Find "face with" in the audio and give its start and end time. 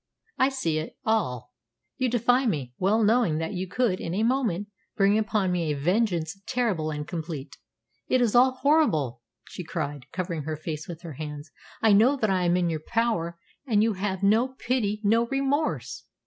10.57-11.03